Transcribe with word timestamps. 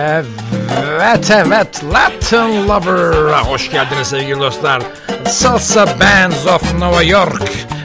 Evet 0.00 1.30
evet. 1.30 1.84
Latin 1.92 2.68
Lover. 2.68 3.32
Hoş 3.32 3.70
geldiniz 3.70 4.08
sevgili 4.08 4.40
dostlar. 4.40 4.82
Salsa 5.26 5.86
Bands 5.86 6.46
of 6.46 6.74
New 6.74 7.04
York. 7.04 7.42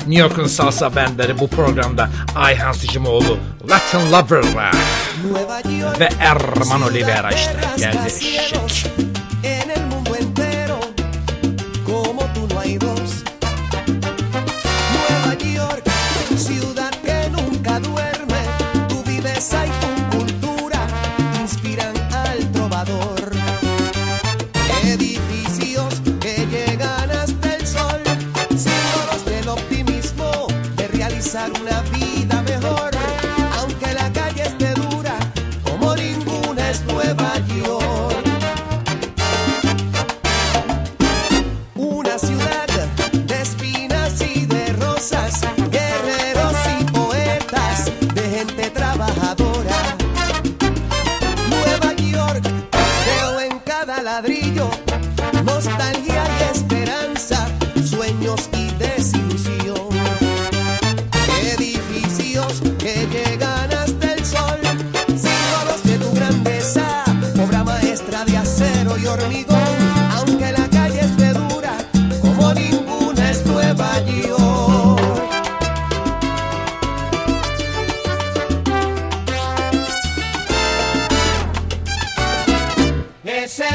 New 0.07 0.21
York'un 0.21 0.47
salsa 0.47 0.95
bandları 0.95 1.39
bu 1.39 1.47
programda 1.47 2.09
Ayhan 2.35 2.71
Sicimoğlu 2.71 3.37
Latin 3.69 4.11
Lover 4.11 4.43
ve 5.99 6.09
Erman 6.19 6.81
Olivera 6.81 7.31
işte. 7.31 7.59
Geldi 7.77 7.97
eşek. 8.05 8.94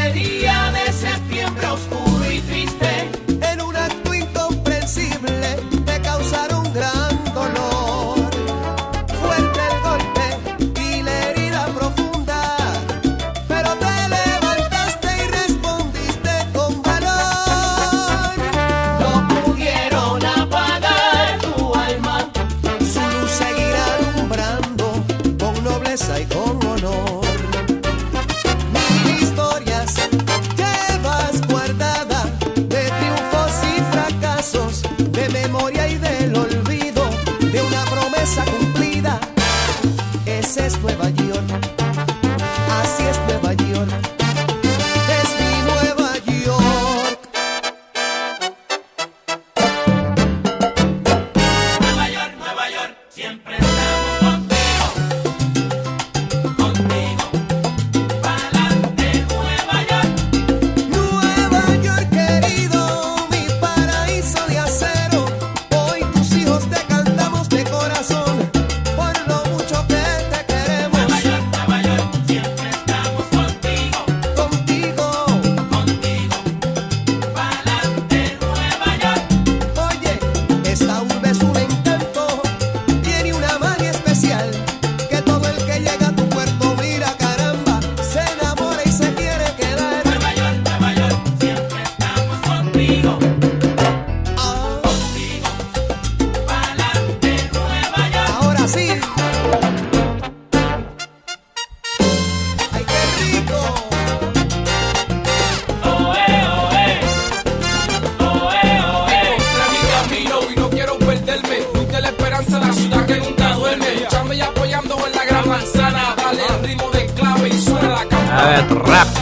ready. 0.01 0.50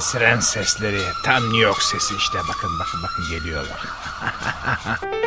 siren 0.00 0.40
sesleri. 0.40 1.00
Tam 1.24 1.42
New 1.42 1.58
York 1.58 1.82
sesi 1.82 2.14
işte. 2.16 2.38
Bakın 2.48 2.70
bakın 2.80 3.02
bakın 3.02 3.24
geliyorlar. 3.30 3.78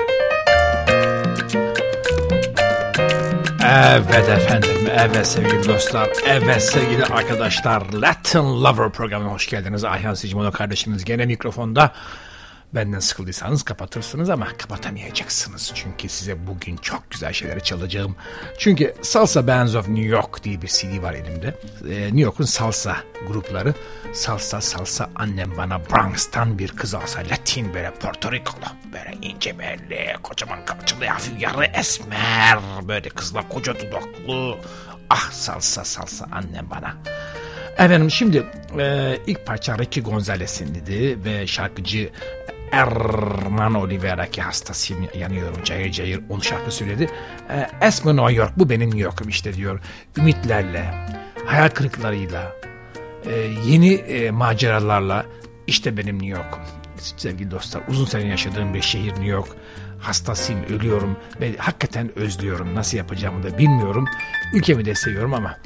Evet 3.73 4.29
efendim, 4.29 4.89
evet 4.97 5.27
sevgili 5.27 5.67
dostlar, 5.67 6.09
evet 6.25 6.63
sevgili 6.63 7.05
arkadaşlar. 7.05 7.93
Latin 7.93 8.63
Lover 8.63 8.91
programına 8.91 9.31
hoş 9.31 9.49
geldiniz. 9.49 9.83
Ayhan 9.83 10.13
Sicimoğlu 10.13 10.51
kardeşiniz 10.51 11.05
gene 11.05 11.25
mikrofonda. 11.25 11.91
Benden 12.75 12.99
sıkıldıysanız 12.99 13.63
kapatırsınız 13.63 14.29
ama 14.29 14.47
kapatamayacaksınız. 14.57 15.71
Çünkü 15.75 16.09
size 16.09 16.47
bugün 16.47 16.77
çok 16.77 17.11
güzel 17.11 17.33
şeyleri 17.33 17.63
çalacağım. 17.63 18.15
Çünkü 18.57 18.95
Salsa 19.01 19.47
Bands 19.47 19.75
of 19.75 19.87
New 19.87 20.05
York 20.05 20.43
diye 20.43 20.61
bir 20.61 20.67
CD 20.67 21.01
var 21.01 21.13
elimde. 21.13 21.55
Ee, 21.89 22.03
New 22.03 22.21
York'un 22.21 22.45
salsa 22.45 22.97
grupları. 23.27 23.73
Salsa 24.13 24.61
salsa 24.61 25.09
annem 25.15 25.57
bana 25.57 25.79
Bronx'tan 25.89 26.59
bir 26.59 26.71
kız 26.71 26.93
alsa. 26.93 27.19
Latin 27.19 27.73
böyle 27.73 27.91
Porto 27.93 28.31
Ricolu. 28.31 28.65
Böyle 28.93 29.17
ince 29.21 29.59
belli, 29.59 30.15
kocaman 30.23 30.65
kalçalı, 30.65 31.05
hafif 31.05 31.41
yarı 31.41 31.65
esmer. 31.65 32.59
Böyle 32.87 33.09
kızlar 33.09 33.49
koca 33.49 33.75
dudaklı. 33.75 34.57
Ah 35.09 35.31
salsa 35.31 35.85
salsa 35.85 36.27
annem 36.31 36.69
bana. 36.69 36.95
Efendim 37.77 38.11
şimdi 38.11 38.45
e, 38.79 39.17
ilk 39.27 39.45
parça 39.45 39.77
Ricky 39.77 40.05
Gonzalez'in 40.05 40.75
dedi 40.75 41.25
ve 41.25 41.47
şarkıcı 41.47 42.09
Erman 42.71 43.73
Oliveira 43.73 44.25
ki 44.25 44.41
hastasıyım 44.41 45.07
yanıyorum 45.17 45.63
cayır 45.63 45.91
cayır 45.91 46.21
onu 46.29 46.43
şarkı 46.43 46.71
söyledi. 46.71 47.09
E, 47.49 47.89
New 48.05 48.33
York 48.33 48.51
bu 48.57 48.69
benim 48.69 48.89
New 48.89 48.99
York'um 48.99 49.29
işte 49.29 49.53
diyor. 49.53 49.79
Ümitlerle, 50.17 50.93
hayal 51.45 51.69
kırıklarıyla, 51.69 52.51
e, 53.25 53.31
yeni 53.65 53.93
e, 53.93 54.31
maceralarla 54.31 55.25
işte 55.67 55.97
benim 55.97 56.15
New 56.15 56.27
York'um. 56.39 56.59
Sevgili 56.97 57.51
dostlar 57.51 57.81
uzun 57.87 58.05
sene 58.05 58.27
yaşadığım 58.27 58.73
bir 58.73 58.81
şehir 58.81 59.11
New 59.11 59.25
York. 59.25 59.47
Hastasıyım, 59.99 60.63
ölüyorum 60.63 61.17
ve 61.41 61.57
hakikaten 61.57 62.19
özlüyorum. 62.19 62.75
Nasıl 62.75 62.97
yapacağımı 62.97 63.43
da 63.43 63.57
bilmiyorum. 63.57 64.05
Ülkemi 64.53 64.85
de 64.85 64.95
seviyorum 64.95 65.33
ama 65.33 65.57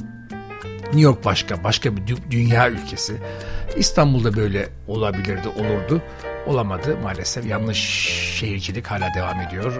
New 0.83 1.01
York 1.01 1.25
başka, 1.25 1.63
başka 1.63 1.97
bir 1.97 2.01
dü- 2.01 2.31
dünya 2.31 2.69
ülkesi. 2.69 3.13
İstanbul'da 3.75 4.35
böyle 4.35 4.69
olabilirdi, 4.87 5.47
olurdu. 5.47 6.01
Olamadı 6.47 6.97
maalesef. 7.03 7.45
Yanlış 7.45 7.79
şehircilik 8.39 8.87
hala 8.87 9.13
devam 9.15 9.41
ediyor. 9.41 9.73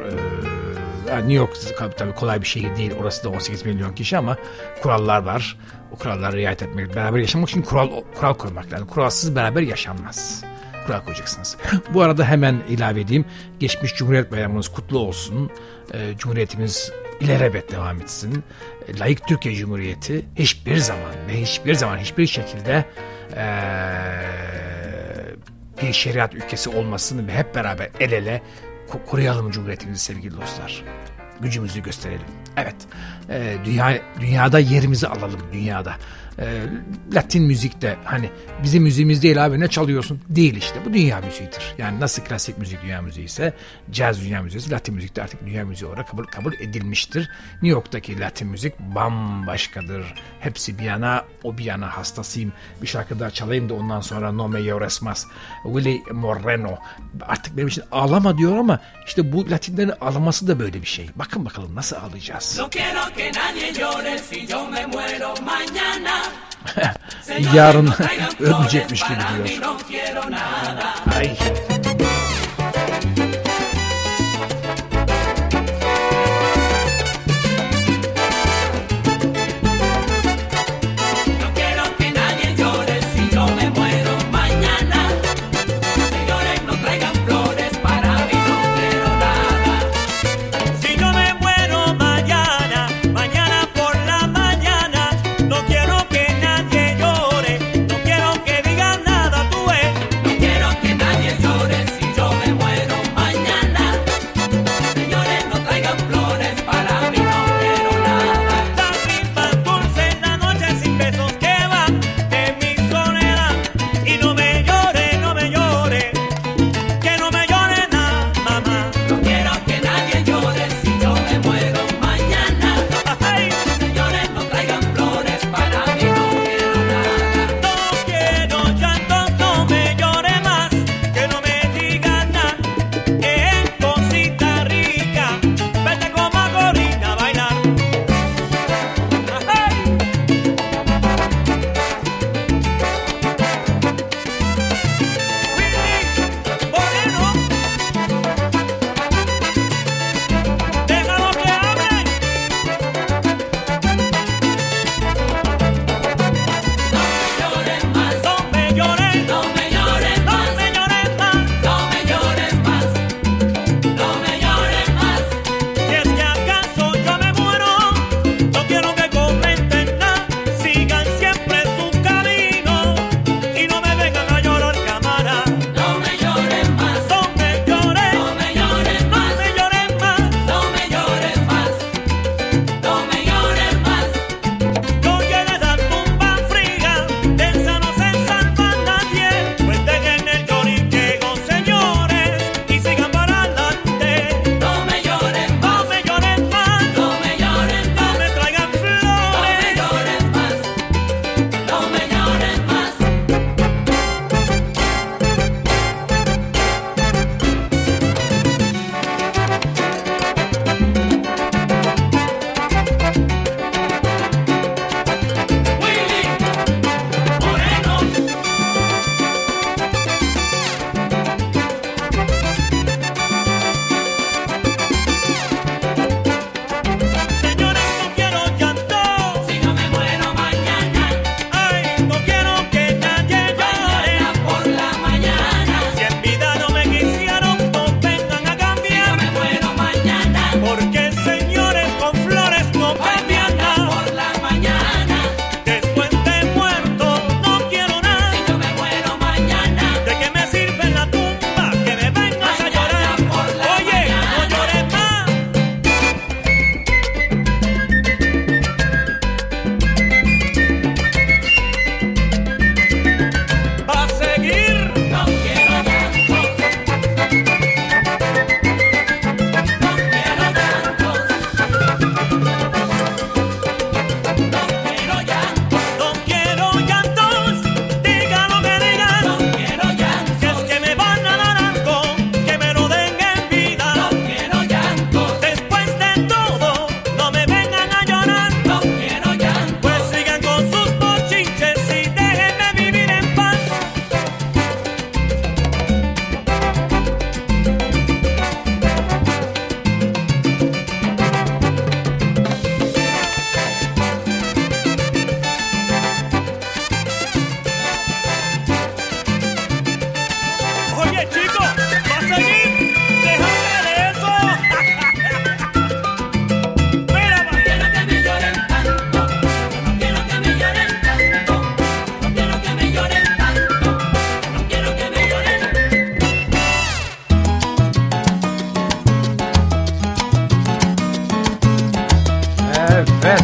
Ee, 1.10 1.18
New 1.18 1.34
York 1.34 1.52
tabii 1.98 2.16
kolay 2.16 2.42
bir 2.42 2.48
şehir 2.48 2.76
değil. 2.76 2.92
Orası 3.02 3.24
da 3.24 3.30
18 3.30 3.66
milyon 3.66 3.94
kişi 3.94 4.18
ama 4.18 4.38
kurallar 4.82 5.24
var. 5.24 5.58
O 5.92 5.96
kurallara 5.96 6.38
riayet 6.38 6.64
etmek, 6.64 6.96
beraber 6.96 7.20
yaşamak 7.20 7.50
için 7.50 7.62
kural 7.62 7.90
kural 8.16 8.34
koymak 8.34 8.74
lazım. 8.74 8.88
Kuralsız 8.88 9.36
beraber 9.36 9.62
yaşanmaz 9.62 10.44
kural 10.88 11.02
koyacaksınız. 11.02 11.58
Bu 11.94 12.02
arada 12.02 12.26
hemen 12.26 12.62
ilave 12.70 13.02
edeyim. 13.02 13.26
Geçmiş 13.60 13.96
Cumhuriyet 13.96 14.32
Bayramınız 14.32 14.68
kutlu 14.68 15.00
olsun. 15.00 15.52
Ee, 15.94 16.14
Cumhuriyetimiz 16.18 16.92
ilelebet 17.22 17.72
devam 17.72 18.02
etsin. 18.02 18.44
Ee, 18.88 19.00
Layık 19.00 19.28
Türkiye 19.28 19.56
Cumhuriyeti 19.56 20.26
hiçbir 20.36 20.78
zaman 20.78 21.14
ve 21.28 21.42
hiçbir 21.42 21.74
zaman 21.74 21.98
hiçbir 21.98 22.28
şekilde 22.28 22.86
ee, 23.36 23.46
bir 25.82 25.94
şeriat 25.94 26.36
ülkesi 26.36 26.70
olmasın 26.70 27.28
ve 27.28 27.34
hep 27.34 27.56
beraber 27.56 27.90
el 28.00 28.12
ele 28.12 28.42
ko- 28.90 29.06
koruyalım 29.06 29.52
Cumhuriyetimizi 29.52 30.04
sevgili 30.04 30.42
dostlar. 30.42 30.84
Gücümüzü 31.42 31.84
gösterelim. 31.84 32.28
Evet, 32.58 32.76
e, 33.30 33.58
dünya 33.66 34.02
dünyada 34.20 34.60
yerimizi 34.60 35.08
alalım 35.08 35.40
dünyada. 35.54 35.96
E, 36.40 36.62
Latin 37.14 37.44
müzikte 37.44 37.98
hani 38.04 38.30
bizim 38.64 38.84
müziğimiz 38.84 39.24
değil 39.24 39.46
abi 39.46 39.60
ne 39.60 39.68
çalıyorsun? 39.68 40.22
Değil 40.30 40.56
işte 40.56 40.80
bu 40.86 40.94
dünya 40.94 41.22
müziğidir. 41.22 41.76
Yani 41.78 42.00
nasıl 42.00 42.24
klasik 42.24 42.58
müzik 42.58 42.82
dünya 42.84 43.02
müziği 43.02 43.26
ise 43.26 43.54
caz 43.92 44.22
dünya 44.22 44.42
müziği 44.42 44.72
Latin 44.72 44.96
müzik 44.96 45.16
de 45.16 45.24
artık 45.24 45.46
dünya 45.46 45.66
müziği 45.66 45.90
olarak 45.90 46.08
kabul, 46.08 46.24
kabul 46.24 46.54
edilmiştir. 46.54 47.30
New 47.54 47.68
York'taki 47.68 48.20
Latin 48.20 48.48
müzik 48.48 48.80
bambaşkadır. 48.80 50.14
Hepsi 50.40 50.80
bir 50.80 50.84
yana 50.84 51.24
o 51.44 51.58
bir 51.58 51.64
yana 51.64 51.98
hastasıyım. 51.98 52.54
Bir 52.82 52.88
şarkı 52.88 53.20
daha 53.20 53.32
çalayım 53.32 53.70
da 53.70 53.74
ondan 53.74 54.02
sonra 54.02 54.32
No 54.32 54.48
Me 54.48 54.66
Llores. 54.66 55.02
Willy 55.64 56.02
Moreno. 56.12 56.78
Artık 57.22 57.58
benim 57.58 57.68
için 57.68 57.84
ağlama 57.92 58.38
diyor 58.38 58.58
ama 58.58 58.80
işte 59.08 59.34
bu 59.34 59.52
Latinlerin 59.52 59.94
ağlaması 60.02 60.48
da 60.48 60.60
böyle 60.60 60.82
bir 60.82 60.88
şey. 60.88 61.10
Bakın 61.16 61.46
bakalım 61.46 61.76
nasıl 61.76 61.96
ağlayacağız. 61.96 62.45
No 62.54 62.70
quiero 62.70 63.02
que 63.16 63.32
nadie 63.32 63.74
llore 63.74 64.20
si 64.20 64.46
yo 64.46 64.68
me 64.68 64.86
muero 64.88 65.34
mañana. 65.42 66.22
Yarın 67.54 67.92
flores 68.38 68.74
gibi 68.74 69.20
diyor. 69.46 70.34
Ay. 71.16 71.38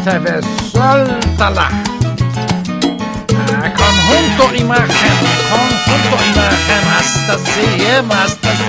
esta 0.01 0.15
er 0.15 0.19
vez 0.19 0.45
suéltala. 0.71 1.67
Ah, 1.69 3.65
eh, 3.65 3.71
conjunto 3.77 4.55
imagen, 4.55 5.17
conjunto 5.51 6.17
imagen, 6.33 6.83
hasta 6.97 7.37
CM, 7.37 8.09
er 8.09 8.15
hasta 8.17 8.49
C. 8.49 8.65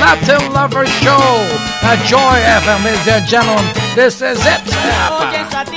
Latin 0.00 0.52
Lover 0.52 0.86
Show, 1.00 1.40
a 1.82 1.96
Joy 2.06 2.38
FM, 2.64 2.84
ladies 2.84 3.08
and 3.08 3.26
gentlemen. 3.26 3.64
This 3.94 4.20
is 4.20 4.44
it. 4.44 5.73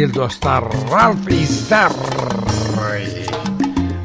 sevgili 0.00 0.14
dostlar 0.14 0.64
Ralph 0.92 1.30
İzzer. 1.30 1.90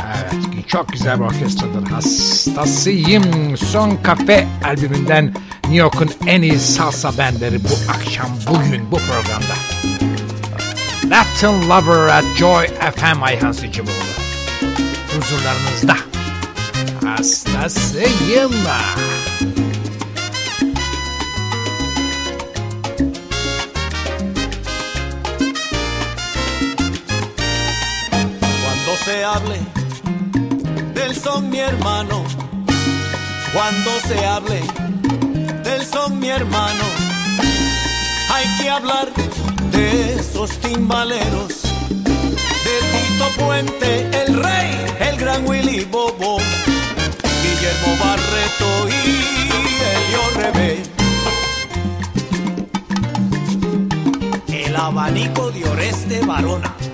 Evet 0.06 0.68
çok 0.68 0.90
güzel 0.90 1.20
bir 1.20 1.24
orkestradır. 1.24 1.92
Hastasıyım. 1.92 3.58
Son 3.58 3.98
Kafe 4.04 4.48
albümünden 4.64 5.26
New 5.64 5.76
York'un 5.76 6.12
en 6.28 6.42
iyi 6.42 6.60
salsa 6.60 7.18
benleri 7.18 7.64
bu 7.64 7.92
akşam 7.92 8.28
bugün 8.50 8.92
bu 8.92 8.98
programda. 8.98 9.56
Latin 11.06 11.70
Lover 11.70 12.08
at 12.08 12.26
Joy 12.38 12.68
FM 12.68 13.24
Ayhan 13.24 13.52
Sıcıboğlu. 13.52 13.94
Huzurlarınızda. 15.16 15.96
Hastasıyım. 17.06 17.56
Hastasıyım. 17.56 18.52
inevitable 29.36 29.60
del 30.94 31.16
son 31.16 31.50
mi 31.50 31.60
hermano. 31.60 32.24
Cuando 33.54 34.00
se 34.08 34.26
hable 34.26 34.62
del 35.64 35.86
son 35.86 36.20
mi 36.20 36.30
hermano, 36.30 36.84
hay 38.34 38.46
que 38.58 38.70
hablar 38.70 39.08
de 39.72 40.16
esos 40.16 40.50
timbaleros, 40.60 41.64
de 42.66 42.76
Tito 42.92 43.46
Puente, 43.46 44.10
el 44.26 44.44
rey, 44.44 44.86
el 45.00 45.18
gran 45.18 45.48
Willy 45.48 45.86
Bobo, 45.86 46.38
Guillermo 47.44 47.98
Barreto 48.04 48.90
y 48.90 48.94
Elio 49.96 50.24
Revés. 50.36 50.90
El 54.48 54.76
abanico 54.76 55.52
de 55.52 55.70
Oreste 55.70 56.26
Barona. 56.26 56.85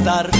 estar. 0.00 0.39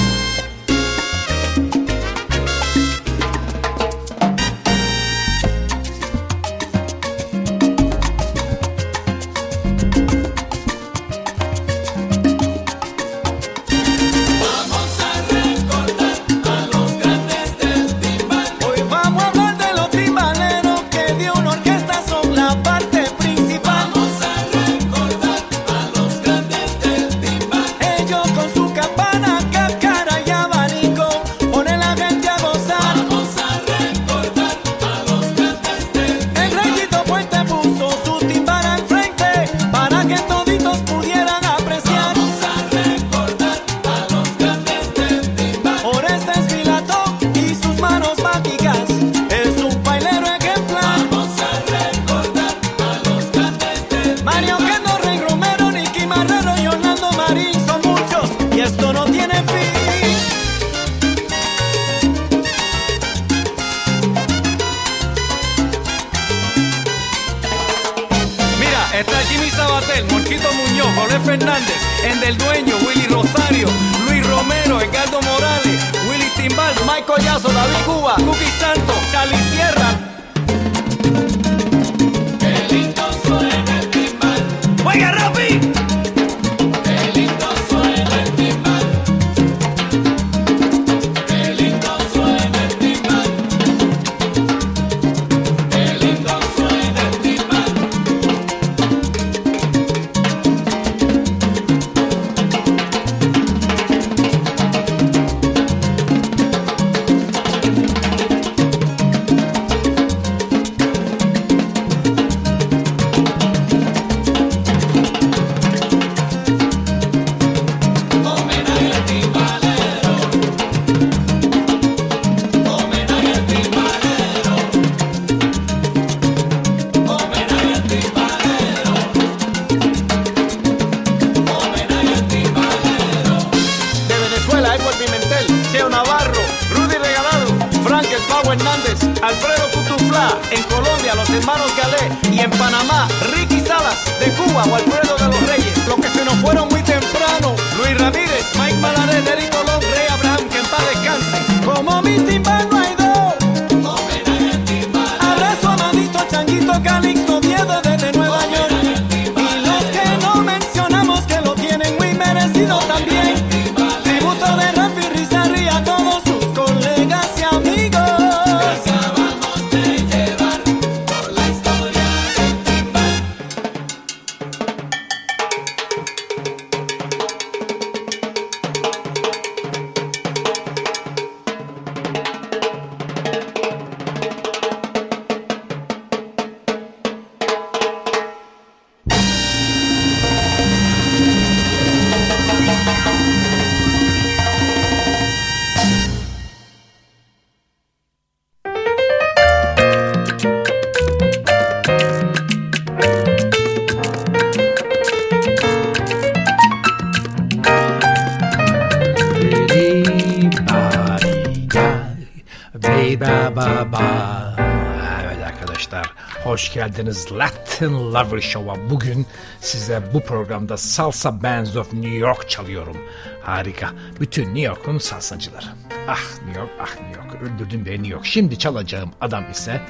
Hoş 216.50 216.72
geldiniz 216.72 217.32
Latin 217.32 217.92
Lover 217.92 218.40
Show'a. 218.40 218.90
Bugün 218.90 219.26
size 219.60 220.02
bu 220.14 220.20
programda 220.20 220.76
Salsa 220.76 221.42
Bands 221.42 221.76
of 221.76 221.92
New 221.92 222.16
York 222.16 222.50
çalıyorum. 222.50 222.96
Harika. 223.42 223.90
Bütün 224.20 224.44
New 224.44 224.60
York'un 224.60 224.98
salsacıları. 224.98 225.66
Ah 226.08 226.20
New 226.46 226.60
York, 226.60 226.70
ah 226.80 227.00
New 227.00 227.22
York. 227.22 227.42
Öldürdün 227.42 227.86
beni 227.86 227.94
New 227.94 228.12
York. 228.12 228.26
Şimdi 228.26 228.58
çalacağım 228.58 229.10
adam 229.20 229.50
ise 229.50 229.80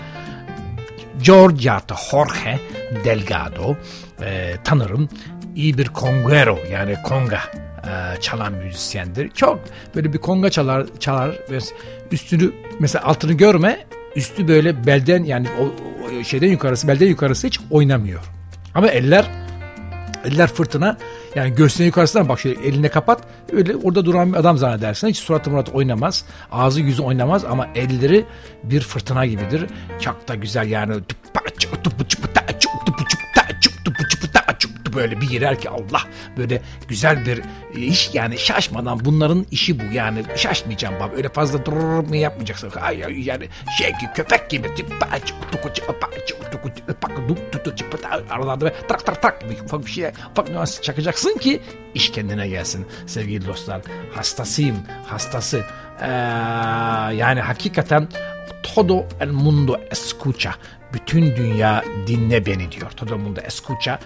Giorgiato 1.23 1.95
Jorge 2.11 2.61
Delgado. 3.05 3.77
Ee, 4.23 4.57
tanırım. 4.65 5.09
İyi 5.57 5.79
bir 5.79 5.87
conguero 5.95 6.59
yani 6.73 6.97
conga 7.09 7.41
e, 7.85 8.21
çalan 8.21 8.53
müzisyendir. 8.53 9.31
Çok 9.31 9.61
böyle 9.95 10.13
bir 10.13 10.19
konga 10.19 10.51
çalar 10.51 10.87
çalar 10.99 11.39
üstünü 12.11 12.53
mesela 12.81 13.05
altını 13.05 13.33
görme 13.33 13.87
üstü 14.17 14.49
böyle 14.49 14.87
belden 14.87 15.25
yani 15.25 15.49
o 15.61 15.91
şeyden 16.25 16.49
yukarısı 16.49 16.89
belden 16.89 17.07
yukarısı 17.07 17.47
hiç 17.47 17.61
oynamıyor. 17.71 18.21
Ama 18.75 18.89
eller 18.89 19.31
eller 20.25 20.47
fırtına 20.47 20.97
yani 21.35 21.55
göğsüne 21.55 21.87
yukarısından 21.87 22.29
bak 22.29 22.41
şöyle 22.41 22.69
eline 22.69 22.89
kapat 22.89 23.23
öyle 23.53 23.77
orada 23.77 24.05
duran 24.05 24.33
bir 24.33 24.39
adam 24.39 24.59
zannedersin 24.59 25.09
hiç 25.09 25.19
suratı 25.19 25.51
murat 25.51 25.69
oynamaz 25.69 26.25
ağzı 26.53 26.81
yüzü 26.81 27.03
oynamaz 27.03 27.45
ama 27.45 27.69
elleri 27.75 28.25
bir 28.63 28.81
fırtına 28.81 29.27
gibidir 29.27 29.67
çok 30.01 30.29
da 30.29 30.35
güzel 30.35 30.69
yani 30.69 30.95
böyle 34.93 35.21
bir 35.21 35.29
girer 35.29 35.61
ki 35.61 35.71
Allah 35.71 36.03
böyle 36.37 36.63
güzel 36.89 37.27
bir 37.27 37.43
iş 37.75 38.15
yani 38.15 38.39
şaşmadan 38.39 39.05
bunların 39.05 39.47
işi 39.51 39.81
bu 39.81 39.93
yani 39.93 40.25
şaşmayacağım 40.37 40.95
baba 41.01 41.17
öyle 41.17 41.29
fazla 41.29 41.67
durur 41.67 42.09
mu 42.09 42.17
yapmayacaksın 42.17 42.73
ay, 42.81 42.99
yani 42.99 43.49
şey 43.79 43.89
gibi 43.89 44.13
köpek 44.15 44.51
gibi 44.51 44.69
aralarda 48.31 48.73
tak 48.89 49.07
tak 49.07 49.23
tak 49.23 49.45
ufak 49.65 49.87
bir 49.87 49.91
şey 49.91 50.11
ufak 50.33 50.49
nüans 50.49 50.81
çakacaksın 50.81 51.39
ki 51.39 51.61
iş 51.95 52.13
kendine 52.13 52.49
gelsin 52.49 52.87
sevgili 53.07 53.47
dostlar 53.47 53.81
hastasıyım 54.15 54.77
hastası 55.07 55.65
ee, 56.03 56.07
yani 57.15 57.41
hakikaten 57.41 58.09
todo 58.63 59.07
el 59.21 59.31
mundo 59.31 59.77
escucha 59.91 60.55
bütün 60.95 61.37
dünya 61.37 61.85
dinle 62.07 62.47
beni 62.47 62.73
diyor. 62.73 62.91
Todo 62.91 63.19
mundo 63.19 63.41
escucha. 63.41 63.99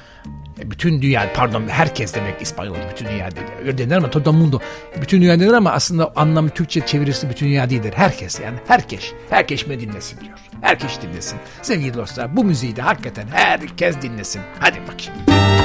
Bütün 0.65 1.03
dünya 1.03 1.33
pardon 1.35 1.69
herkes 1.69 2.15
demek 2.15 2.43
İspanyol 2.43 2.77
bütün 2.93 3.09
dünya. 3.09 3.29
Öyle 3.61 3.79
denir 3.79 3.97
ama 3.97 4.11
todo 4.11 4.33
mundo 4.33 4.61
bütün 5.01 5.21
dünya 5.23 5.41
denir 5.41 5.53
ama 5.53 5.71
aslında 5.73 6.13
anlamı 6.17 6.51
Türkçe 6.51 6.87
çevirisi 6.87 7.31
bütün 7.31 7.47
dünya 7.47 7.71
değildir. 7.71 7.93
Herkes 7.97 8.41
yani 8.41 8.57
herkes. 8.69 9.13
Herkes 9.31 9.67
mi 9.67 9.81
dinlesin 9.81 10.21
diyor. 10.21 10.39
Herkes 10.61 11.03
dinlesin. 11.03 11.39
Sevgili 11.63 11.95
dostlar 11.95 12.37
bu 12.37 12.45
müziği 12.45 12.77
de 12.77 12.83
hakikaten 12.83 13.27
herkes 13.33 14.03
dinlesin. 14.03 14.43
Hadi 14.61 14.79
bakayım. 14.81 15.64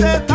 La 0.00 0.29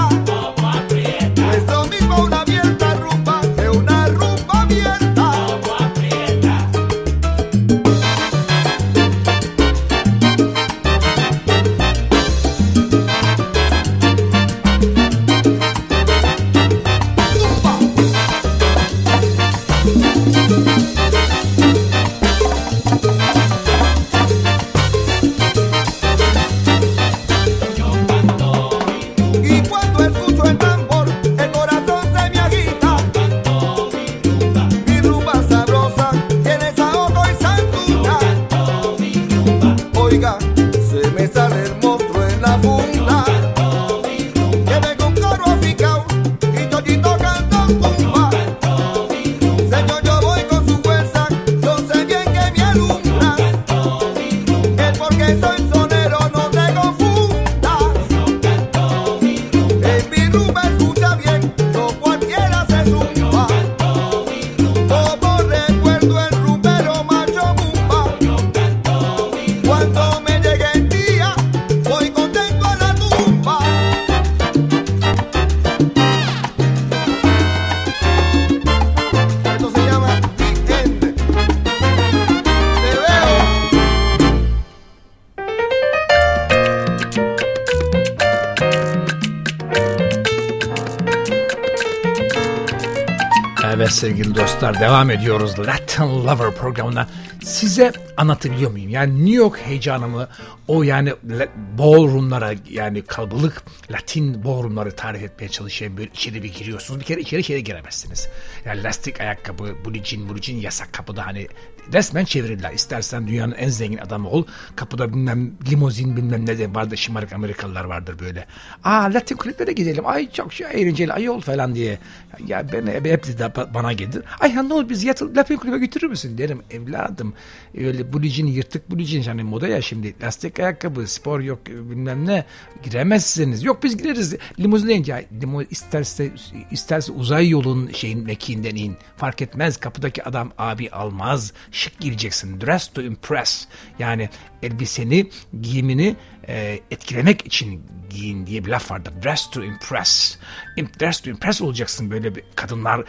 devam 94.79 95.09
ediyoruz 95.09 95.59
Latin 95.59 96.25
Lover 96.25 96.51
programına. 96.51 97.07
Size 97.43 97.91
anlatabiliyor 98.17 98.71
muyum? 98.71 98.89
Yani 98.89 99.19
New 99.19 99.35
York 99.35 99.57
heyecanımı 99.57 100.27
o 100.67 100.83
yani 100.83 101.13
la- 101.29 101.47
ballroomlara 101.77 102.53
yani 102.69 103.01
kalabalık 103.01 103.63
Latin 103.91 104.43
ballroomları 104.43 104.91
tarif 104.91 105.23
etmeye 105.23 105.49
çalışan 105.49 105.97
bir 105.97 106.07
içeri 106.11 106.43
bir 106.43 106.53
giriyorsunuz. 106.53 106.99
Bir 106.99 107.05
kere 107.05 107.21
içeri 107.21 107.41
içeri 107.41 107.63
giremezsiniz. 107.63 108.29
Yani 108.65 108.83
lastik 108.83 109.21
ayakkabı, 109.21 109.75
bulicin, 109.85 110.29
bulicin 110.29 110.57
yasak 110.57 110.93
kapıda 110.93 111.25
hani 111.27 111.47
resmen 111.93 112.25
çevirirler. 112.25 112.73
İstersen 112.73 113.27
dünyanın 113.27 113.55
en 113.55 113.69
zengin 113.69 113.97
adamı 113.97 114.29
ol. 114.29 114.45
Kapıda 114.75 115.09
bilmem 115.13 115.51
limozin 115.71 116.17
bilmem 116.17 116.45
ne 116.45 116.57
de 116.57 116.75
vardır 116.75 116.97
şımarık 116.97 117.33
Amerikalılar 117.33 117.83
vardır 117.83 118.19
böyle. 118.19 118.45
Aa 118.83 119.03
Latin 119.13 119.35
kulüplere 119.35 119.71
gidelim. 119.71 120.07
Ay 120.07 120.31
çok 120.31 120.53
şey 120.53 120.67
eğlenceli 120.73 121.13
ayol 121.13 121.41
falan 121.41 121.75
diye. 121.75 121.99
Ya 122.47 122.65
ben 122.73 122.87
hep, 122.87 123.05
de 123.05 123.43
ba- 123.43 123.73
bana 123.73 123.93
gelir. 123.93 124.23
Ay 124.39 124.55
ne 124.55 124.73
olur 124.73 124.89
biz 124.89 125.03
yatıl 125.03 125.35
Latin 125.35 125.55
kulübe 125.57 125.77
götürür 125.77 126.07
müsün 126.07 126.37
derim. 126.37 126.61
Evladım 126.71 127.33
öyle 127.77 128.04
bulicin 128.13 128.47
yırtık 128.47 128.91
bulicin 128.91 129.23
yani 129.27 129.43
moda 129.43 129.67
ya 129.67 129.81
şimdi 129.81 130.15
lastik 130.21 130.59
ayakkabı 130.59 131.07
spor 131.07 131.39
yok 131.39 131.65
bilmem 131.67 132.25
ne 132.25 132.45
giremezsiniz. 132.83 133.63
Yok 133.63 133.83
biz 133.83 133.97
gireriz. 133.97 134.35
Limuzine 134.59 134.93
in. 134.93 135.03
Ya, 135.07 135.21
limo, 135.41 135.61
isterse, 135.61 136.31
isterse 136.71 137.11
uzay 137.11 137.49
yolun 137.49 137.91
şeyin 137.93 138.23
mekiğinden 138.23 138.75
in. 138.75 138.97
Fark 139.17 139.41
etmez 139.41 139.77
kapıdaki 139.77 140.23
adam 140.23 140.51
abi 140.57 140.89
almaz. 140.89 141.53
Şık 141.71 141.99
gireceksin. 141.99 142.61
Dress 142.61 142.87
to 142.87 143.01
impress. 143.01 143.67
Yani 143.99 144.29
elbiseni, 144.63 145.29
giyimini 145.61 146.15
e, 146.47 146.79
etkilemek 146.91 147.45
için 147.45 147.83
giyin 148.09 148.45
diye 148.47 148.65
bir 148.65 148.69
laf 148.69 148.91
vardır. 148.91 149.13
Dress 149.23 149.49
to 149.49 149.63
impress. 149.63 150.37
Im- 150.77 150.99
Dress 150.99 151.19
to 151.19 151.29
impress 151.29 151.61
olacaksın 151.61 152.11
böyle 152.11 152.35
bir 152.35 152.43
kadınlar 152.55 153.03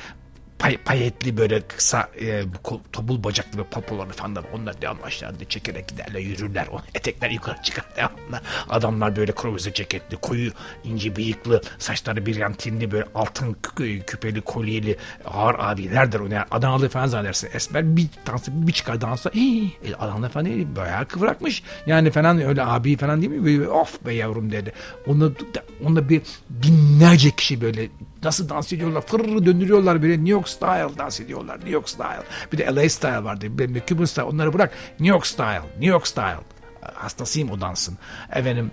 pay, 0.58 0.76
payetli 0.76 1.36
böyle 1.36 1.60
kısa 1.60 2.08
e, 2.20 2.42
topul 2.92 3.24
bacaklı 3.24 3.58
ve 3.58 3.64
popoları 3.64 4.08
falan 4.08 4.36
da 4.36 4.42
onlar 4.54 4.82
devam 4.82 4.98
aşağıda 5.04 5.44
çekerek 5.48 5.88
giderler 5.88 6.20
yürürler. 6.20 6.66
O 6.72 6.80
etekler 6.94 7.30
yukarı 7.30 7.62
çıkar 7.62 7.84
devamlı. 7.96 8.40
Adamlar 8.68 9.16
böyle 9.16 9.32
kruvaze 9.32 9.72
ceketli, 9.72 10.16
koyu 10.16 10.50
ince 10.84 11.16
bıyıklı, 11.16 11.62
saçları 11.78 12.26
bir 12.26 12.36
yantinli 12.36 12.90
böyle 12.90 13.06
altın 13.14 13.56
kü- 13.62 14.04
küpeli, 14.04 14.40
kolyeli 14.40 14.96
ağır 15.24 15.56
abilerdir. 15.58 16.20
O 16.20 16.26
yani 16.26 16.44
Adanalı 16.50 16.88
falan 16.88 17.06
zannedersin. 17.06 17.48
Esmer 17.52 17.96
bir 17.96 18.06
dansı 18.26 18.66
bir 18.66 18.72
çıkar 18.72 19.00
dansa. 19.00 19.30
Hii, 19.34 19.72
e, 19.84 19.94
Adanalı 19.94 20.28
falan 20.28 20.46
değil, 20.46 20.66
bayağı 20.76 21.06
kıvrakmış. 21.06 21.62
Yani 21.86 22.10
falan 22.10 22.42
öyle 22.42 22.62
abi 22.64 22.96
falan 22.96 23.22
değil 23.22 23.32
mi? 23.32 23.68
Of 23.68 24.06
be 24.06 24.14
yavrum 24.14 24.52
dedi. 24.52 24.72
Onu, 25.06 25.32
onda 25.84 26.08
bir 26.08 26.22
binlerce 26.50 27.30
kişi 27.30 27.60
böyle 27.60 27.88
nasıl 28.26 28.48
dans 28.48 28.72
ediyorlar? 28.72 29.02
Fırr 29.06 29.46
döndürüyorlar 29.46 30.02
böyle 30.02 30.16
New 30.16 30.30
York 30.30 30.48
style 30.48 30.98
dans 30.98 31.20
ediyorlar. 31.20 31.56
New 31.56 31.70
York 31.70 31.88
style. 31.88 32.22
Bir 32.52 32.58
de 32.58 32.66
LA 32.66 32.88
style 32.88 33.24
vardı 33.24 33.58
bir 33.58 33.74
de 33.74 33.82
Cuban 33.86 34.04
style. 34.04 34.24
Onları 34.24 34.52
bırak. 34.52 34.72
New 34.90 35.06
York 35.06 35.26
style. 35.26 35.62
New 35.72 35.86
York 35.86 36.06
style. 36.06 36.40
Hastasıyım 36.94 37.50
o 37.50 37.60
dansın. 37.60 37.98
Efendim 38.32 38.70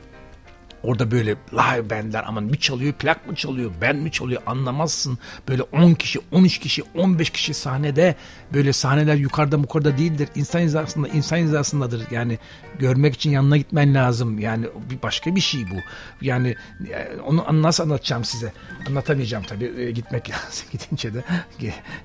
Orada 0.84 1.12
böyle 1.12 1.36
live 1.54 1.90
bandler 1.90 2.24
aman 2.28 2.54
bir 2.54 2.58
çalıyor 2.58 2.94
plak 2.94 3.28
mı 3.28 3.36
çalıyor 3.36 3.72
band 3.82 4.00
mi 4.00 4.12
çalıyor 4.12 4.42
anlamazsın. 4.46 5.18
Böyle 5.48 5.62
10 5.62 5.94
kişi 5.94 6.20
13 6.32 6.60
kişi 6.60 6.84
15 6.96 7.30
kişi 7.30 7.54
sahnede 7.54 8.16
böyle 8.54 8.74
sahneler 8.74 9.16
yukarıda 9.16 9.58
yukarıda 9.58 9.98
değildir. 9.98 10.30
İnsan 10.36 10.60
hizasında 10.60 11.08
insan 11.08 11.38
hizasındadır. 11.38 12.12
Yani 12.12 12.40
görmek 12.80 13.14
için 13.16 13.32
yanına 13.32 13.58
gitmen 13.58 13.96
lazım. 13.96 14.40
Yani 14.40 14.66
bir 14.90 15.02
başka 15.02 15.36
bir 15.36 15.42
şey 15.42 15.72
bu. 15.72 15.76
Yani 16.22 16.56
e, 16.90 17.20
onu 17.26 17.62
nasıl 17.62 17.84
anlatacağım 17.84 18.24
size? 18.24 18.54
Anlatamayacağım 18.88 19.44
tabii. 19.44 19.74
E, 19.78 19.92
gitmek 19.92 20.30
lazım. 20.30 20.68
Gidince 20.72 21.14
de 21.14 21.24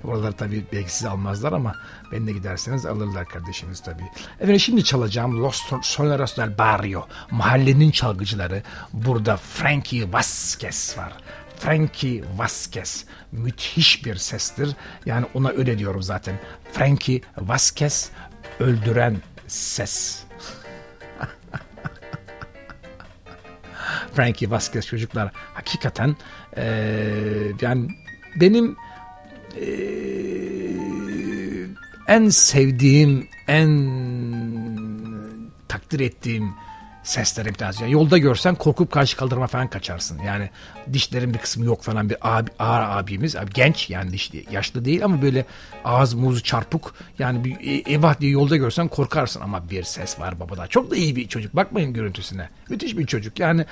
oralar 0.05 0.33
tabii 0.33 0.64
belki 0.73 0.95
sizi 0.95 1.09
almazlar 1.09 1.53
ama 1.53 1.75
ben 2.12 2.27
de 2.27 2.33
giderseniz 2.33 2.87
alırlar 2.87 3.29
kardeşiniz 3.29 3.81
tabii. 3.81 4.05
Efendim 4.41 4.61
şimdi 4.61 4.85
çalacağım 4.85 5.43
Los 5.43 5.62
Soneros 5.83 6.37
del 6.37 6.59
Barrio. 6.59 7.07
Mahallenin 7.31 7.91
çalgıcıları. 7.91 8.62
Burada 8.92 9.37
Frankie 9.37 10.12
Vasquez 10.12 10.94
var. 10.98 11.12
Frankie 11.59 12.24
Vasquez 12.37 13.04
müthiş 13.33 14.04
bir 14.04 14.16
sestir. 14.16 14.68
Yani 15.07 15.26
ona 15.35 15.50
öyle 15.50 15.78
diyorum 15.78 16.02
zaten. 16.02 16.35
Frankie 16.72 17.20
Vasquez 17.38 18.11
öldüren 18.61 19.16
ses. 19.46 20.22
Frankie 24.14 24.50
Vasquez 24.50 24.87
çocuklar 24.87 25.33
hakikaten 25.54 26.16
eee, 26.57 27.52
yani 27.61 27.88
benim 28.40 28.76
eee, 29.61 30.68
en 32.09 32.28
sevdiğim, 32.28 33.28
en 33.48 33.68
takdir 35.68 36.00
ettiğim 36.00 36.54
seslerim 37.09 37.53
bir 37.53 37.59
tanesi. 37.59 37.83
Yani 37.83 37.92
yolda 37.92 38.18
görsen 38.18 38.55
korkup 38.55 38.92
karşı 38.92 39.16
kaldırma 39.16 39.47
falan 39.47 39.71
kaçarsın. 39.71 40.18
Yani 40.27 40.51
dişlerin 40.92 41.35
bir 41.35 41.38
kısmı 41.38 41.64
yok 41.64 41.83
falan 41.83 42.11
bir 42.11 42.16
abi, 42.23 42.51
ağır 42.59 42.99
abimiz. 42.99 43.37
Abi, 43.37 43.51
genç 43.55 43.90
yani 43.90 44.12
dişli, 44.12 44.44
yaşlı 44.51 44.85
değil 44.85 45.05
ama 45.05 45.23
böyle 45.23 45.44
ağız 45.85 46.14
muzu 46.14 46.42
çarpık. 46.42 46.83
Yani 47.18 47.44
bir 47.44 47.53
e- 47.53 47.90
eyvah 47.92 48.21
diye 48.21 48.31
yolda 48.33 48.57
görsen 48.57 48.88
korkarsın 48.88 49.40
ama 49.40 49.71
bir 49.71 49.83
ses 49.83 50.21
var 50.21 50.40
babada. 50.40 50.66
Çok 50.66 50.90
da 50.90 50.97
iyi 50.97 51.16
bir 51.16 51.29
çocuk. 51.29 51.57
Bakmayın 51.57 51.92
görüntüsüne. 51.92 52.49
Müthiş 52.71 52.99
bir 52.99 53.07
çocuk. 53.07 53.38
Yani 53.40 53.64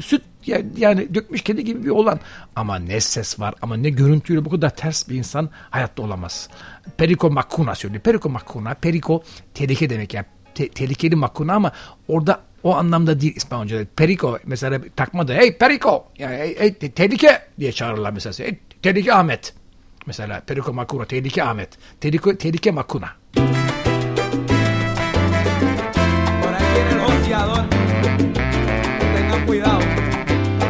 süt 0.00 0.22
yani, 0.46 0.66
yani 0.76 1.14
dökmüş 1.14 1.42
kedi 1.42 1.64
gibi 1.64 1.84
bir 1.84 1.90
olan 1.90 2.20
ama 2.56 2.76
ne 2.76 3.00
ses 3.00 3.40
var 3.40 3.54
ama 3.62 3.76
ne 3.76 3.90
görüntüyle 3.90 4.44
bu 4.44 4.50
kadar 4.50 4.76
ters 4.76 5.08
bir 5.08 5.14
insan 5.14 5.50
hayatta 5.70 6.02
olamaz. 6.02 6.48
Perico 6.96 7.30
Macuna 7.30 7.74
söylüyor. 7.74 8.02
Perico 8.02 8.28
Macuna, 8.28 8.74
Perico 8.74 9.22
tehlike 9.54 9.90
demek 9.90 10.14
yani 10.14 10.26
te- 10.54 10.68
tehlikeli 10.68 11.16
Macuna 11.16 11.54
ama 11.54 11.72
orada 12.08 12.40
o 12.64 12.74
anlamda 12.76 13.20
değil 13.20 13.36
İspanyolca'da. 13.36 13.84
Perico 13.96 14.38
mesela 14.46 14.80
takma 14.96 15.28
da 15.28 15.32
hey 15.34 15.58
Perico 15.58 16.04
yani 16.18 16.36
hey, 16.36 16.58
hey, 16.58 16.74
te- 16.74 16.90
tehlike 16.90 17.42
diye 17.60 17.72
çağırırlar 17.72 18.10
mesela. 18.10 18.48
Hey, 18.48 18.58
tehlike 18.82 19.14
Ahmet. 19.14 19.54
Mesela 20.06 20.40
Perico 20.40 20.72
Macuna, 20.72 21.04
tehlike 21.04 21.44
Ahmet. 21.44 21.68
Tehlike, 22.00 22.38
tehlike 22.38 22.70
cuidado. 29.46 29.80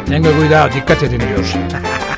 Tenga 0.06 0.30
cuidado, 0.32 0.74
dikkat 0.74 1.02
edin 1.02 1.20
diyor. 1.20 1.54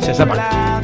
C'est 0.00 0.14
ça, 0.14 0.24
Marc. 0.24 0.75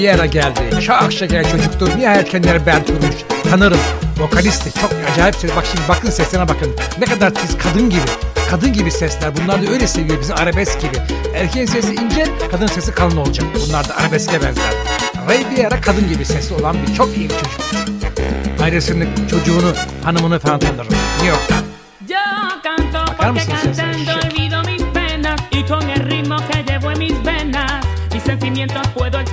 kariyere 0.00 0.26
geldi. 0.26 0.80
Çok 0.80 1.12
şeker 1.12 1.50
çocuktur. 1.50 1.88
Niye 1.96 2.08
erkenlere 2.08 2.66
bel 2.66 2.86
kurmuş. 2.86 3.14
Tanırım. 3.50 3.78
Vokalisti. 4.18 4.80
Çok 4.80 4.90
acayip 5.12 5.34
ses. 5.34 5.56
Bak 5.56 5.66
şimdi 5.66 5.88
bakın 5.88 6.10
sesine 6.10 6.48
bakın. 6.48 6.76
Ne 6.98 7.04
kadar 7.04 7.34
tiz 7.34 7.58
kadın 7.58 7.90
gibi. 7.90 8.00
Kadın 8.50 8.72
gibi 8.72 8.90
sesler. 8.90 9.36
Bunlar 9.36 9.66
da 9.66 9.70
öyle 9.70 9.86
seviyor. 9.86 10.20
Bizim 10.20 10.36
arabesk 10.36 10.80
gibi. 10.80 10.96
Erkeğin 11.34 11.66
sesi 11.66 11.94
ince, 11.94 12.26
kadın 12.50 12.66
sesi 12.66 12.92
kalın 12.92 13.16
olacak. 13.16 13.46
Bunlar 13.68 13.88
da 13.88 13.96
arabeske 13.96 14.42
benzer. 14.42 14.72
Ray 15.28 15.38
Vieira 15.50 15.80
kadın 15.80 16.08
gibi 16.08 16.24
sesi 16.24 16.54
olan 16.54 16.76
bir 16.86 16.94
çok 16.94 17.16
iyi 17.16 17.30
bir 17.30 17.34
çocuk. 17.34 17.60
Ailesini, 18.62 19.08
çocuğunu, 19.30 19.72
hanımını 20.04 20.38
falan 20.38 20.58
tanırım. 20.58 20.94
New 21.14 21.26
York'tan. 21.26 21.60
Bakar 23.08 23.30
mısın 23.30 23.52
sesine? 23.62 23.94
Şişe. 23.94 24.30
sentimientos 28.30 28.86
puedo 28.94 29.29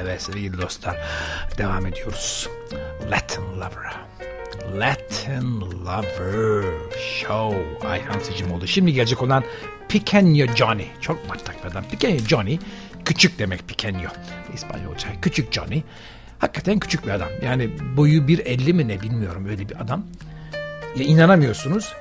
Evet 0.00 0.22
sevgili 0.22 0.60
dostlar 0.60 0.96
devam 1.58 1.86
ediyoruz. 1.86 2.48
Latin 3.10 3.42
Lover. 3.42 3.92
Latin 4.78 5.60
Lover 5.60 6.64
Show. 7.20 7.88
Ayhan 7.88 8.18
Sıcımoğlu. 8.18 8.66
Şimdi 8.66 8.92
gelecek 8.92 9.22
olan 9.22 9.44
Picanyo 9.88 10.46
Johnny. 10.54 10.86
Çok 11.00 11.28
maç 11.28 11.42
takmadan. 11.42 11.84
Picanyo 11.90 12.18
Johnny 12.18 12.58
küçük 13.04 13.38
demek 13.38 13.68
Picanyo. 13.68 14.08
İspanyolca 14.54 15.08
küçük 15.22 15.52
Johnny. 15.52 15.82
Hakikaten 16.42 16.78
küçük 16.78 17.06
bir 17.06 17.10
adam. 17.10 17.28
Yani 17.44 17.70
boyu 17.96 18.20
1.50 18.22 18.72
mi 18.72 18.88
ne 18.88 19.00
bilmiyorum 19.00 19.46
öyle 19.46 19.68
bir 19.68 19.80
adam. 19.82 20.04
Ya 20.96 21.04
inanamıyorsunuz. 21.04 21.92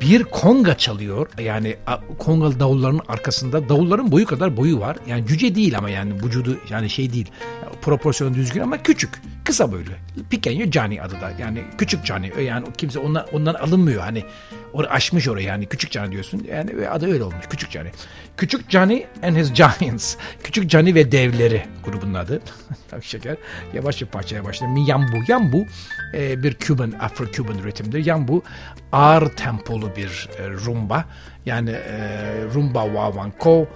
Bir 0.00 0.24
konga 0.24 0.78
çalıyor. 0.78 1.28
Yani 1.40 1.76
kongalı 2.18 2.60
davulların 2.60 3.00
arkasında 3.08 3.68
davulların 3.68 4.12
boyu 4.12 4.26
kadar 4.26 4.56
boyu 4.56 4.80
var. 4.80 4.96
Yani 5.06 5.26
cüce 5.26 5.54
değil 5.54 5.78
ama 5.78 5.90
yani 5.90 6.14
vücudu 6.24 6.58
yani 6.70 6.90
şey 6.90 7.12
değil. 7.12 7.30
Yani, 7.62 7.76
proporsiyonu 7.82 8.34
düzgün 8.34 8.60
ama 8.60 8.82
küçük. 8.82 9.22
Kısa 9.44 9.72
böyle. 9.72 9.90
Pequeño 10.30 10.72
Johnny 10.72 11.00
adı 11.00 11.20
da. 11.20 11.32
Yani 11.38 11.64
küçük 11.78 12.04
Johnny. 12.04 12.44
Yani 12.44 12.66
kimse 12.78 12.98
ondan, 12.98 13.26
ondan 13.32 13.54
alınmıyor. 13.54 14.02
Hani 14.02 14.24
or 14.72 14.84
aşmış 14.84 15.28
orayı 15.28 15.46
yani 15.46 15.66
küçük 15.66 15.92
Johnny 15.92 16.12
diyorsun. 16.12 16.46
Yani 16.50 16.88
adı 16.88 17.12
öyle 17.12 17.24
olmuş. 17.24 17.46
Küçük 17.50 17.70
Johnny. 17.70 17.88
Küçük 18.36 18.70
Johnny 18.70 19.06
and 19.22 19.36
his 19.36 19.52
Giants. 19.52 20.16
Küçük 20.42 20.70
Johnny 20.70 20.94
ve 20.94 21.12
devleri 21.12 21.62
grubun 21.84 22.14
adı. 22.14 22.42
Tabii 22.90 23.02
şeker. 23.02 23.36
Yavaş 23.74 24.00
bir 24.02 24.06
parçaya 24.06 24.44
başladı. 24.44 24.70
Yambu. 24.86 25.16
Yambu 25.28 25.66
e, 26.14 26.42
bir 26.42 26.58
Cuban, 26.58 26.90
Afro-Cuban 26.90 27.64
ritimdir. 27.64 28.06
Yambu 28.06 28.42
ağır 28.92 29.28
tempolu 29.28 29.96
bir 29.96 30.28
e, 30.38 30.50
rumba. 30.50 31.04
Yani 31.46 31.70
e, 31.70 31.98
rumba 32.54 32.84
wawanko, 32.84 33.68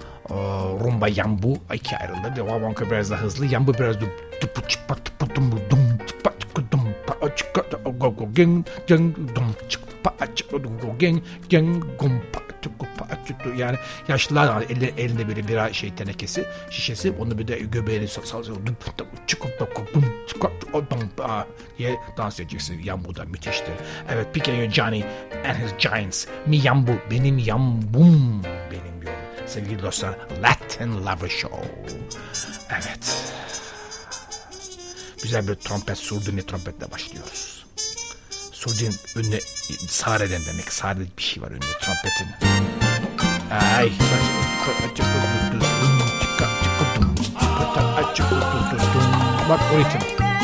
rumba 0.83 1.07
yambu 1.07 1.57
iki 1.73 1.97
ayrılır. 1.97 2.35
Wawanko 2.35 2.85
biraz 2.91 3.11
daha 3.11 3.21
hızlı. 3.21 3.45
Yambu 3.45 3.73
biraz 3.73 4.01
da 4.01 4.05
tupu 4.41 4.67
çıpa 4.67 4.95
tupu 4.95 5.35
dum 5.35 5.51
dum 5.51 5.97
çıpa 6.07 6.31
çıkı 6.39 6.71
dum 6.71 6.81
pa 7.07 7.35
çıkı 7.35 7.61
go 7.99 8.15
go 8.15 8.27
gen 8.33 8.65
gen 8.87 9.15
dum 9.15 9.55
çıkı 9.69 9.85
pa 10.03 10.35
çıkı 10.35 10.63
dum 10.63 10.77
go 10.81 10.97
gen 10.99 11.21
gen 11.49 11.79
gum 11.79 12.21
pa 12.33 12.39
çıkı 12.61 12.85
pa 12.97 13.07
çıkı 13.27 13.49
yani 13.49 13.77
yaşlılar 14.07 14.63
elinde, 14.69 14.93
elinde 14.97 15.27
böyle 15.27 15.47
bir 15.47 15.73
şey 15.73 15.95
tenekesi 15.95 16.45
şişesi 16.69 17.11
onu 17.19 17.37
bir 17.37 17.47
de 17.47 17.59
göbeğini 17.59 18.07
sal 18.07 18.21
sal 18.21 18.43
sal 18.43 18.55
dum 18.55 18.65
dum 18.97 19.07
çıkı 19.27 19.47
dum 19.59 19.67
dum 19.93 20.05
çıkı 20.27 20.47
dum 20.73 20.99
diye 21.77 21.95
dans 22.17 22.39
edeceksin. 22.39 22.81
Yambu 22.83 23.15
da 23.15 23.25
müthiştir. 23.25 23.73
Evet 24.09 24.37
Pequeño 24.37 24.71
Johnny 24.71 25.03
and 25.47 25.55
his 25.55 25.89
Giants. 25.89 26.27
Mi 26.45 26.57
Yambu 26.57 26.91
benim 27.11 27.37
yambum 27.37 28.43
benim. 28.71 28.94
Sevgili 29.47 29.81
dostlar 29.81 30.15
Latin 30.43 31.05
Lover 31.05 31.29
Show. 31.29 31.67
Evet. 32.69 33.33
Güzel 35.23 35.47
bir 35.47 35.55
trompet, 35.55 35.97
surduni 35.97 36.45
trompetle 36.45 36.91
başlıyoruz. 36.91 37.65
Surdin 38.51 38.95
önüne 39.15 39.39
sareden 39.87 40.41
demek. 40.45 40.73
Sare 40.73 40.99
bir 41.17 41.23
şey 41.23 41.43
var 41.43 41.51
önünde 41.51 41.65
trompetin. 41.81 42.27
Ay. 43.51 43.91
Bak 49.49 49.59
o 49.73 49.79
ritim. 49.79 50.34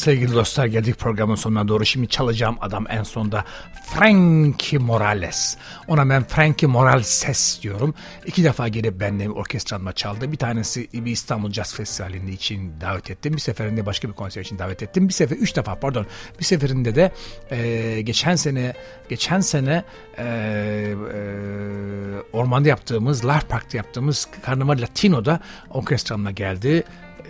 Sevgili 0.00 0.34
dostlar 0.34 0.66
geldik 0.66 0.98
programın 0.98 1.34
sonuna 1.34 1.68
doğru. 1.68 1.86
Şimdi 1.86 2.08
çalacağım 2.08 2.56
adam 2.60 2.86
en 2.88 3.02
sonda 3.02 3.44
Frankie 3.86 4.78
Morales. 4.78 5.56
Ona 5.88 6.08
ben 6.08 6.24
Frankie 6.24 6.68
Morales 6.68 7.62
diyorum. 7.62 7.94
İki 8.26 8.44
defa 8.44 8.68
gelip 8.68 9.00
benimle 9.00 9.30
orkestramla 9.30 9.92
çaldı. 9.92 10.32
Bir 10.32 10.36
tanesi 10.36 10.88
bir 10.92 11.10
İstanbul 11.10 11.52
Jazz 11.52 11.74
Festivali'nde 11.74 12.32
için 12.32 12.72
davet 12.80 13.10
ettim. 13.10 13.32
Bir 13.32 13.38
seferinde 13.38 13.86
başka 13.86 14.08
bir 14.08 14.12
konser 14.12 14.40
için 14.40 14.58
davet 14.58 14.82
ettim. 14.82 15.08
Bir 15.08 15.12
sefer 15.12 15.36
üç 15.36 15.56
defa 15.56 15.74
pardon. 15.74 16.06
Bir 16.38 16.44
seferinde 16.44 16.94
de 16.94 17.12
e, 17.50 18.00
geçen 18.00 18.36
sene 18.36 18.74
geçen 19.08 19.40
sene 19.40 19.84
e, 20.18 20.24
e, 20.24 21.20
ormanda 22.32 22.68
yaptığımız 22.68 23.24
Life 23.24 23.46
Park'ta 23.48 23.76
yaptığımız 23.76 24.28
Karnaval 24.42 24.80
Latino'da 24.80 25.40
orkestramla 25.70 26.30
geldi 26.30 26.84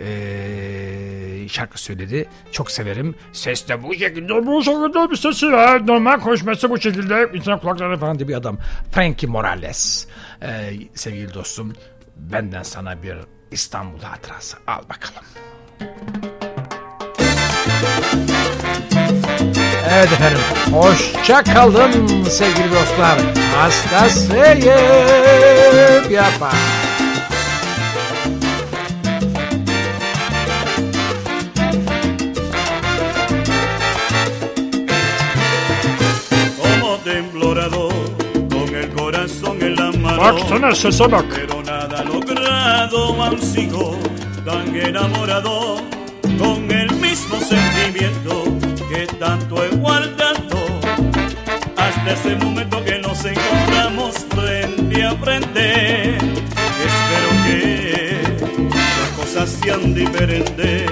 eee, 0.05 1.47
şarkı 1.49 1.81
söyledi. 1.81 2.29
Çok 2.51 2.71
severim. 2.71 3.15
Ses 3.33 3.67
de 3.67 3.83
bu 3.83 3.93
şekilde, 3.93 4.45
bu 4.45 4.63
şekilde 4.63 5.11
bir 5.11 5.15
sesi 5.15 5.51
var. 5.51 5.87
Normal 5.87 6.19
konuşması 6.19 6.69
bu 6.69 6.81
şekilde. 6.81 7.29
İnsan 7.33 7.59
kulakları 7.59 7.97
falan 7.97 8.19
diye 8.19 8.27
bir 8.27 8.33
adam. 8.35 8.57
Frankie 8.91 9.29
Morales. 9.29 10.07
Eee, 10.41 10.73
sevgili 10.95 11.33
dostum, 11.33 11.73
benden 12.15 12.63
sana 12.63 13.03
bir 13.03 13.15
İstanbul 13.51 13.99
hatırası. 14.01 14.57
Al 14.67 14.81
bakalım. 14.89 15.23
Evet 19.93 20.11
efendim. 20.11 20.39
Hoşça 20.71 21.43
kalın 21.43 22.23
sevgili 22.23 22.71
dostlar. 22.71 23.19
Hasta 23.55 24.09
seyip 24.09 24.65
yapar. 26.11 26.80
Pero 41.33 41.63
nada 41.63 42.03
logrado, 42.03 43.23
aún 43.23 43.41
sigo 43.41 43.97
tan 44.45 44.75
enamorado 44.75 45.77
con 46.37 46.69
el 46.69 46.91
mismo 46.97 47.39
sentimiento 47.39 48.43
que 48.87 49.07
tanto 49.17 49.63
he 49.65 49.69
guardado. 49.77 50.59
Hasta 51.75 52.11
ese 52.11 52.35
momento 52.35 52.83
que 52.83 52.99
nos 52.99 53.25
encontramos 53.25 54.15
frente 54.29 55.03
a 55.03 55.15
frente. 55.15 56.17
Espero 56.87 57.29
que 57.45 58.21
las 58.69 59.09
cosas 59.17 59.49
sean 59.49 59.95
diferentes 59.95 60.91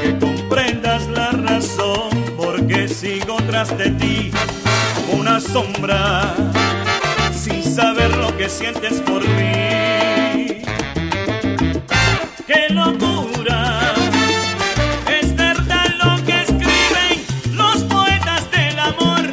que 0.00 0.16
comprendas 0.20 1.08
la 1.08 1.32
razón 1.32 2.10
porque 2.36 2.86
sigo 2.86 3.36
tras 3.48 3.76
de 3.76 3.90
ti 3.90 4.30
como 4.94 5.22
una 5.22 5.40
sombra 5.40 6.34
saber 7.70 8.16
lo 8.16 8.36
que 8.36 8.48
sientes 8.48 9.00
por 9.00 9.22
mí. 9.22 10.62
¡Qué 12.46 12.68
locura! 12.70 13.94
Es 15.20 15.34
verdad 15.36 15.86
lo 16.02 16.24
que 16.24 16.42
escriben 16.42 17.16
los 17.52 17.84
poetas 17.84 18.50
del 18.50 18.78
amor, 18.78 19.30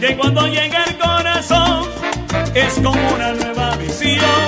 que 0.00 0.16
cuando 0.16 0.46
llega 0.46 0.84
el 0.84 0.96
corazón 0.96 1.88
es 2.54 2.74
como 2.74 3.14
una 3.14 3.32
nueva 3.32 3.76
visión 3.76 4.45